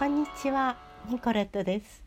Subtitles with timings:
[0.00, 0.78] こんにちは、
[1.10, 2.02] ニコレットです。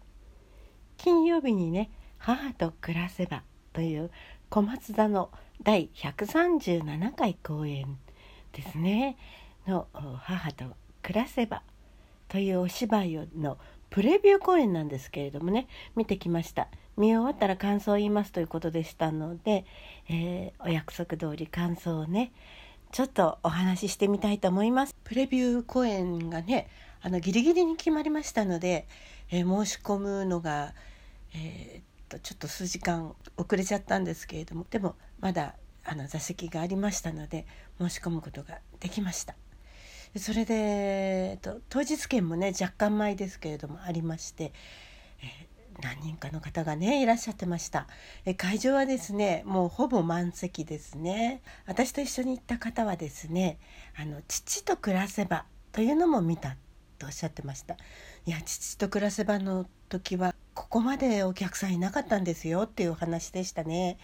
[0.97, 4.09] 金曜日にね、母と暮らせばという
[4.49, 5.29] 小松座の
[5.61, 7.99] 第137回公演
[8.51, 9.15] ですね。
[9.67, 11.61] の母と暮らせば
[12.29, 13.59] というお芝居の
[13.91, 16.69] プレビュー公演なんですけれどもね見てきました。
[16.97, 19.67] 見終わったら感想を言いますということでしたので、
[20.09, 22.31] えーお約束通り感想をね
[22.91, 24.95] ちょっとお話ししてみたいと思います。
[25.03, 26.67] プレビュー公演がね
[27.03, 28.87] あのギリギリに決まりましたので、
[29.29, 30.73] えー申し込むのが、
[31.35, 37.45] えーっとちょっと数時間遅れちゃったんですけれどもでもまだあの座席がありましたので
[37.77, 39.35] 申し込むことができました。
[40.15, 44.53] それで、えっと、当日券もね若干前ですけれどもありまして、
[45.21, 47.87] えー何人かの方がねいらっしゃってました。
[48.25, 51.41] え会場はですねもうほぼ満席ですね。
[51.65, 53.57] 私と一緒に行った方はですね
[53.97, 56.57] あの父と暮らせばというのも見た
[56.97, 57.75] とおっしゃってました
[58.25, 63.97] いや父と暮らせばの時はここまでお客さんいなかったんですよっていうお話でしたね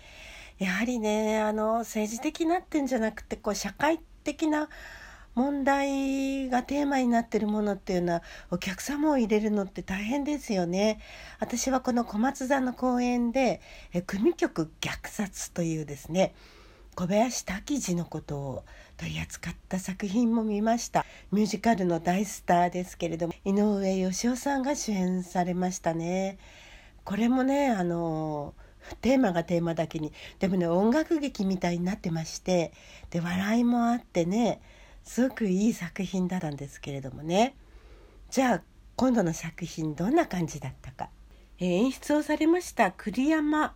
[0.58, 4.70] やはりねあの政治的なってんじゃなくてこう社会的な
[5.36, 11.00] 問題がテーマになってるものっていうのはお客様を入れるのって大変ですよね。
[11.40, 13.62] 私はこの小松座の公演で
[13.94, 16.34] え組曲虐殺というですね
[16.96, 18.66] 小林滝次のことを
[19.00, 21.05] 取り扱った作品も見ました。
[21.31, 26.38] ミュージカルの大スターですけれども井上芳雄さんが主演されましたね。
[27.06, 28.53] これもねあの
[29.02, 32.73] テーマがテーマだけにでもね音楽劇みたいになってまして
[33.09, 34.61] で笑いもあってね
[35.06, 37.56] すごくいい作品だったんですけれどもね。
[38.30, 38.61] じゃあ
[38.97, 41.09] 今度の作品どんな感じだったか、
[41.59, 43.73] えー演出をされました栗山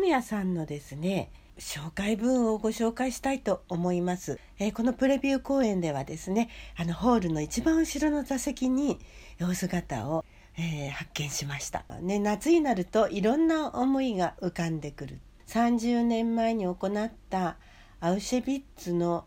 [0.00, 8.98] 民也さんのですね紹介文をご紹介したいと思います、えーこのプレビュー公演ではですねあのホールの一番後ろの座席に
[9.40, 10.24] お姿を、
[10.56, 15.20] えー発見しました、ね、夏になるといろんな思いが浮かんでくる。
[15.48, 17.56] 30年前に行った
[18.00, 19.26] アウシェビッツの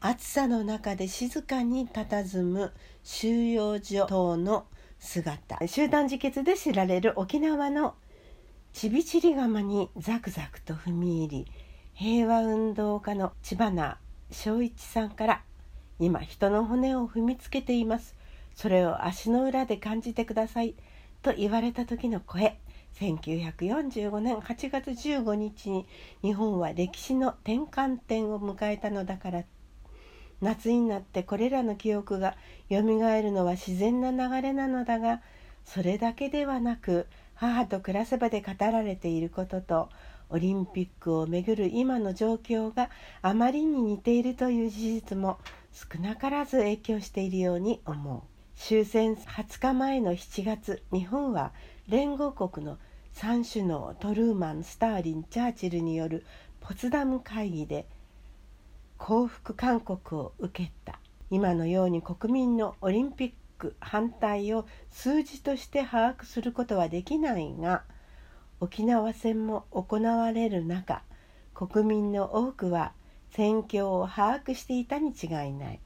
[0.00, 2.72] 暑さの中で静かに佇む
[3.04, 4.66] 収容所等の
[4.98, 5.64] 姿。
[5.66, 7.94] 集団自決で知られる沖縄の
[8.78, 11.52] ちびちり窯にザクザクと踏み入り
[11.94, 13.98] 平和運動家の知花
[14.30, 15.42] 正一さんから
[15.98, 18.14] 今人の骨を踏みつけています。
[18.54, 20.74] それを足の裏で感じてください
[21.22, 22.58] と言われた時の声
[23.00, 25.86] 1945年8月15日に
[26.20, 29.44] 日本は歴史の転換点を迎えたのだから。
[30.42, 32.36] 夏になってこれらの記憶が
[32.68, 35.22] よみがえるのは自然な流れなのだが
[35.64, 39.88] それだけではなく母と暮らせばで語られていることと
[40.28, 42.90] オリンピックをめぐる今の状況が
[43.22, 45.38] あまりに似ているという事実も
[45.72, 48.22] 少なからず影響しているように思う。
[48.56, 51.52] 終戦20日前の7月日本は
[51.88, 52.78] 連合国の
[53.14, 56.24] 3首脳トルーマンスターリンチャーチルによる
[56.60, 57.86] ポツダム会議で
[58.96, 60.98] 降伏勧告を受けた。
[61.30, 67.82] 今のように国民のオリンピック反対を数字として把握することはできないが
[68.60, 71.02] 沖縄戦も行われる中
[71.54, 72.92] 国民の多くは
[73.30, 75.80] 戦況を把握していたに違いない。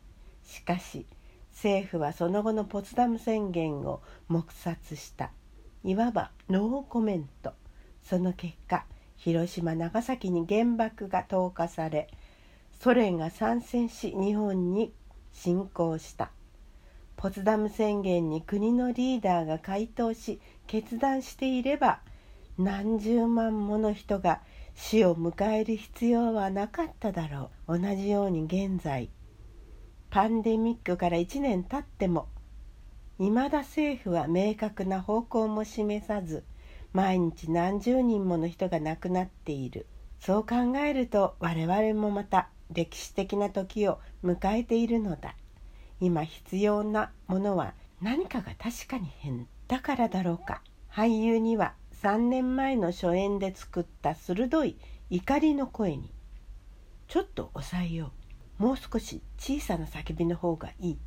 [0.44, 1.06] しかし
[1.52, 5.30] 政府はその後のポツダム宣言を黙殺した。
[5.84, 7.52] いわばノーコメント。
[8.02, 8.84] その結果
[9.16, 12.08] 広島長崎に原爆が投下され
[12.80, 14.92] ソ連が参戦し日本に
[15.32, 16.30] 侵攻した。
[17.20, 22.00] ポツダム宣言に国のリーダーが回答し決断していれば
[22.56, 24.40] 何十万もの人が
[24.74, 27.78] 死を迎える必要はなかっただろう。
[27.78, 29.10] 同じように現在
[30.08, 32.26] パンデミックから1年経っても
[33.18, 36.42] 未だ政府は明確な方向も示さず
[36.94, 39.84] 毎日何十人もの人が亡くなっている。
[40.20, 45.34] そう考えると我々もまた歴史的な時を迎えているのだ。
[46.00, 50.62] 今必要なものは何かが確かに変だからだろうか。
[50.90, 54.76] 俳優には3年前の初演で作った鋭い
[55.10, 56.10] 怒りの声に
[57.06, 58.12] ちょっと抑えよ
[58.58, 58.62] う。
[58.62, 60.98] もう少し小さな叫びの方がいい。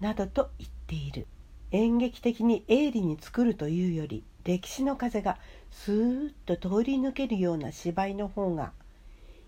[0.00, 1.26] などと言っている。
[1.70, 5.38] 演劇的に鋭利に作るというより歴史の風が
[5.72, 8.72] スーッと通り抜けるような芝居の方が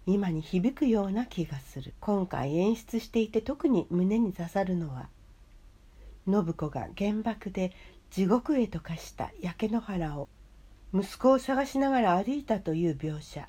[0.06, 1.92] 今に響くような気がする。
[2.00, 5.08] 今回演出していて特に胸に刺さるのは
[6.26, 7.72] 信子が原爆で
[8.10, 10.28] 地獄へと化した焼け野原を
[10.94, 13.48] 息子を探しながら歩いたという描写。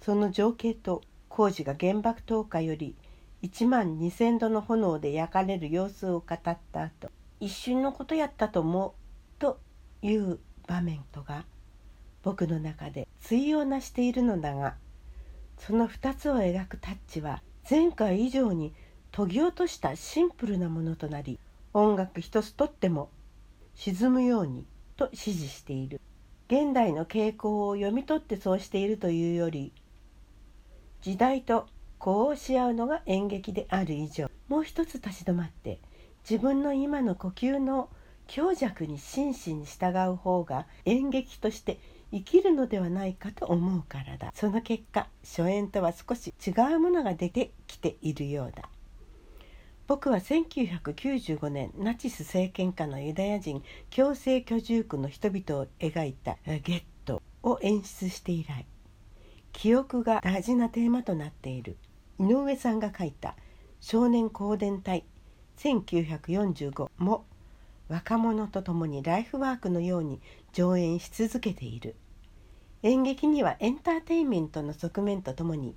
[0.00, 2.94] その情景と工事が原爆投下より
[3.42, 8.92] 1万2,000度の炎で焼かれる様子を語った後一瞬のことやったと思う
[9.38, 9.58] と
[10.02, 11.44] いう場面とが
[12.22, 14.76] 僕の中で対をなしているのだが
[15.60, 18.74] その2つを描くタッチは前回以上に
[19.12, 21.38] 研ぎ落としたシンプルなものとなり
[21.72, 23.10] 音楽一つとっても
[23.74, 24.66] 沈むように
[24.96, 26.00] と指示している。
[26.50, 29.72] 現代の傾向を読み取ってそうしているというより
[31.00, 31.68] 時代と
[31.98, 35.78] 呼応し合うのが演劇である以上もう一つ立ち止まって
[36.28, 37.88] 自分の今の呼吸の
[38.30, 41.80] 強弱に真摯に従う方が演劇として
[42.12, 44.30] 生きるのではないかと思うからだ。
[44.36, 48.68] その結果初演とは少し違うものが出てきているようだ。
[49.88, 58.64] 僕は1995年ナチス政権下のユダヤ人強制居住区の人々を描いた「ゲット」を演出して以来
[59.52, 61.76] 記憶が大事なテーマとなっている。
[62.20, 63.34] 井上さんが書いた
[63.80, 65.04] 「少年香典隊
[65.56, 67.24] 1945」も
[67.90, 70.20] 若者と共にライフワークのように
[70.52, 71.96] 上演し続けている。
[72.84, 75.74] 演劇にはエンターテインメントの側面とともに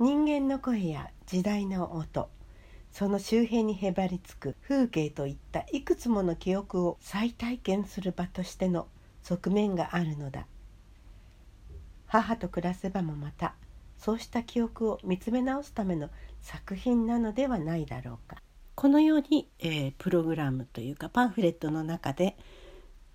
[0.00, 2.28] 人間の声や時代の音
[2.90, 8.88] その周辺にへばりつく風景といったいくつもの記憶を再体験する場としての
[9.22, 10.46] 側面があるのだ。
[12.06, 13.54] 母と暮らせばもまた
[13.96, 16.10] そうした記憶を見つめ直すための
[16.42, 18.42] 作品なのではないだろうか。
[18.74, 22.36] このように、えー、プログラムというかパンフレットの中で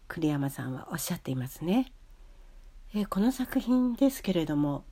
[0.07, 1.91] 栗山さんはおっしゃっていますね。
[2.93, 4.85] えー、この作品ですけれども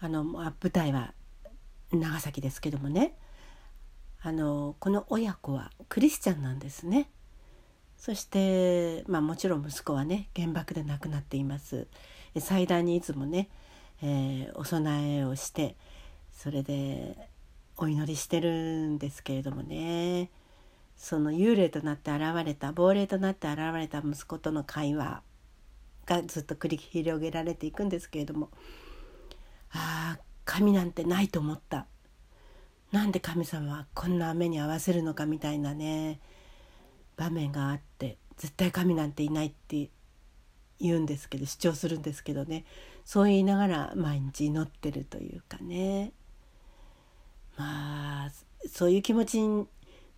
[0.00, 1.12] あの舞台は
[1.92, 3.16] 長崎ですけどもね
[4.22, 7.10] あのこの親子はクリスチャンなんですね。
[7.96, 11.86] そして、まあ、もちろん息子はね原爆で亡くなっています。
[12.38, 13.48] 祭壇にいつもね、
[14.02, 15.76] えー、お供えをして
[16.32, 17.28] それで
[17.76, 20.30] お祈りしてるんですけれどもね。
[20.96, 25.22] その幽霊となって現れた亡霊となって現れた息子との会話
[26.06, 28.50] がずっと繰り広げられていくんですけれども。
[29.70, 31.86] ああ神なんてないと思った。
[32.92, 36.20] なんで神様はこんな目に合わせるのかみたいなね。
[37.16, 39.90] 場面があって絶対神なんていないって
[40.80, 42.64] 言うんですけど主張するんですけどね。
[43.04, 46.12] そう言いながら毎日祈ってるというかね。
[47.56, 48.30] まあ
[48.68, 49.66] そういう気持ちに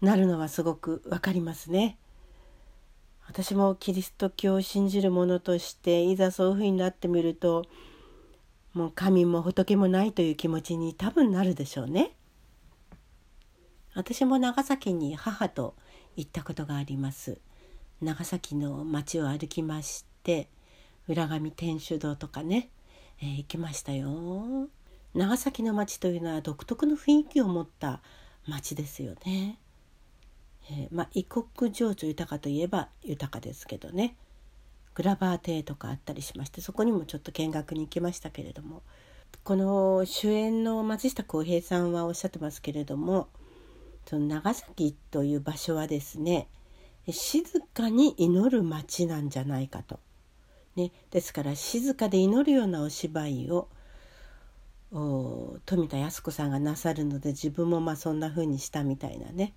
[0.00, 1.98] なるのはすごくわかりますね。
[3.28, 7.64] 私もキリスト教を信じる者としていざそういうふうになってみると
[8.72, 12.12] もう神も仏もないという気持ちに多分なるでしょうね。
[13.94, 15.74] 私も長崎に母と
[16.16, 17.38] 行ったことがあります。
[18.02, 20.50] 長崎の町を歩きまして
[21.08, 22.68] 浦上天主堂とかね、
[23.22, 24.68] えー、行きましたよ。
[25.16, 28.00] 長崎の町というのは独特の雰囲気を持った
[28.46, 29.58] 町ですよね。
[30.70, 34.16] えー、まあ、異国情緒豊かといえば豊かですけどね
[34.94, 38.82] グラバー邸とかあったりしましてそこにもちょっと見学に行きましたけれども
[39.44, 43.28] この主演の松下洸平さんはおっしゃってますけれども
[44.06, 46.48] その長崎という場所はですね
[47.08, 50.00] 静かに祈る町なんじゃないかと。
[50.74, 53.68] ね、ですから静かで祈るようなお芝居を
[54.92, 59.54] 富田靖子さんがなさるので自分もまあそんな風にしたみたいなね。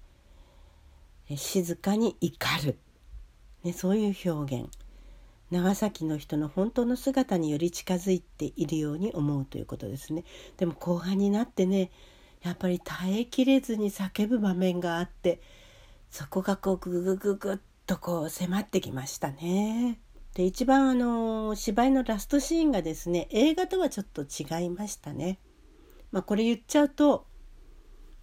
[1.36, 2.80] 静かに怒る、
[3.64, 4.70] ね、そういう表現。
[5.52, 10.24] 長崎の人の本当の姿により近づいているように思うということですね。
[10.58, 11.92] でも後半になってね
[12.42, 15.42] やっぱり耐えきれずに叫ぶ場面があって
[16.12, 20.00] そこがこうググググッとこう迫ってきましたね。
[20.36, 25.40] で一番あの芝居のラストシーンがですね映画とはちょっと違いましたね。
[26.12, 27.28] まあ、これ言っちゃうと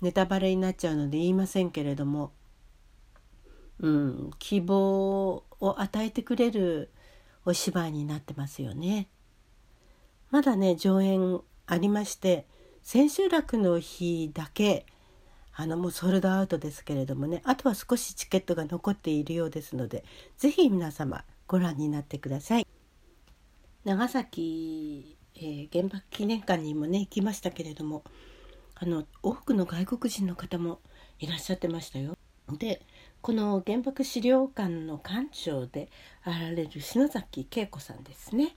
[0.01, 2.33] ネタバレになっちゃうので言いませんけれども、
[3.81, 6.91] うん、希望を与えてくれる
[7.45, 9.09] お芝居になってますよね。
[10.31, 12.47] まだね上演ありまして
[12.83, 14.87] 千秋楽の日だけ
[15.55, 20.05] あのもうソールドアウトですけれどもねあとは少しチケットが残っているようですので
[20.37, 22.67] 是非皆様ご覧になってください。
[23.85, 28.03] 長崎、えー、原爆記念館にもね行きましたけれども
[28.75, 30.81] あの多くの外国人の方も
[31.19, 32.17] いらっしゃってましたよ。
[32.59, 32.83] で
[33.23, 35.91] この原爆資料館の館長で
[36.23, 38.57] あられる篠崎恵子さんですね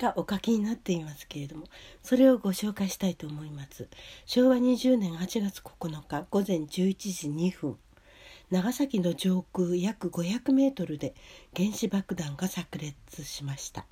[0.00, 1.64] がお書きになっていますけれども
[2.02, 3.88] それをご紹介したいと思います
[4.24, 7.76] 昭和20年8月9日午前11時2分
[8.50, 11.14] 長崎の上空約500メートルで
[11.56, 13.86] 原子爆弾が炸裂しました。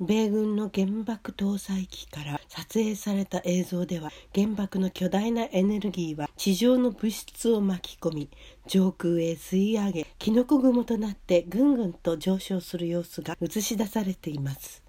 [0.00, 8.30] 米軍の原爆搭載機から撮影された映像では原爆の巨大なエネルギーは地上の物質を巻き込み
[8.66, 14.82] 上空へ吸い上げキノコ雲となってぐんぐんと上昇する様子が映し出されています。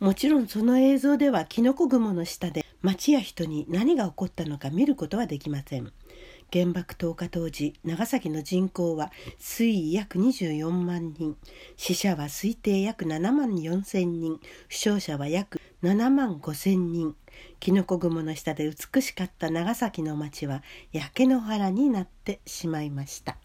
[0.00, 5.92] もちろんその映像ではキノコ雲の下で町や人に何が起こったのか見ることはできません。
[6.52, 11.38] 原爆投下当時長崎の人口は推移約24万人。
[11.78, 14.38] 死者は推定約7万4千人。
[14.68, 17.16] 負傷者は約7万5千人。
[17.58, 23.38] キノコ雲の下で美しかった長崎の町は焼け野原になってしまいました。